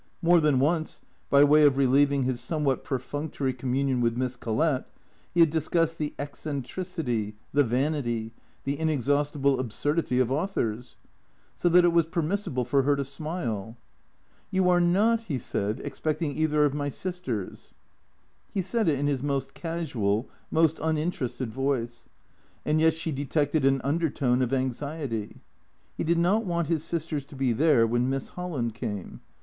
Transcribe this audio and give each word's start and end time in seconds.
More 0.23 0.39
than 0.39 0.57
once, 0.59 1.03
by 1.29 1.43
way 1.43 1.61
of 1.63 1.77
relieving 1.77 2.23
his 2.23 2.39
some 2.41 2.63
what 2.63 2.83
perfunctory 2.83 3.53
communion 3.53 4.01
with 4.01 4.17
Miss 4.17 4.35
Collett, 4.35 4.85
he 5.31 5.41
had 5.41 5.51
discussed 5.51 5.99
the 5.99 6.15
eccentricity, 6.17 7.35
the 7.53 7.63
vanity, 7.63 8.33
the 8.63 8.79
inexhaustible 8.79 9.59
absurdity 9.59 10.17
of 10.17 10.31
au 10.31 10.47
thors. 10.47 10.95
So 11.55 11.69
that 11.69 11.85
it 11.85 11.93
was 11.93 12.07
permissible 12.07 12.65
for 12.65 12.81
her 12.81 12.95
to 12.95 13.05
smile." 13.05 13.77
You 14.49 14.67
are 14.71 14.81
not," 14.81 15.21
he 15.25 15.37
said," 15.37 15.79
expecting 15.85 16.35
either 16.35 16.65
of 16.65 16.73
my 16.73 16.89
sisters?" 16.89 17.75
He 18.55 18.63
said 18.63 18.87
it 18.89 18.97
in 18.97 19.05
his 19.05 19.21
most 19.21 19.53
casual, 19.53 20.27
most 20.49 20.79
uninterested 20.81 21.53
voice. 21.53 22.09
And 22.65 22.81
yet 22.81 22.95
she 22.95 23.11
detected 23.11 23.65
an 23.65 23.81
undertone 23.83 24.41
of 24.41 24.51
anxiety. 24.51 25.41
He 25.95 26.03
did 26.03 26.17
not 26.17 26.43
want 26.43 26.69
his 26.69 26.83
sisters 26.83 27.23
to 27.25 27.35
be 27.35 27.51
there 27.51 27.85
when 27.85 28.09
Miss 28.09 28.29
Holland 28.29 28.73
came. 28.73 29.21